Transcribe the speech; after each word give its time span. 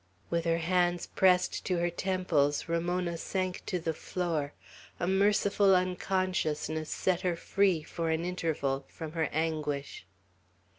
With 0.31 0.45
her 0.45 0.57
hands 0.57 1.05
pressed 1.05 1.63
to 1.65 1.77
her 1.77 1.91
temples, 1.91 2.67
Ramona 2.67 3.17
sank 3.19 3.63
to 3.67 3.77
the 3.77 3.93
floor. 3.93 4.53
A 4.99 5.05
merciful 5.07 5.75
unconsciousness 5.75 6.89
set 6.89 7.21
her 7.21 7.35
free, 7.35 7.83
for 7.83 8.09
an 8.09 8.25
interval, 8.25 8.83
from 8.87 9.11
her 9.11 9.29
anguish. 9.31 10.07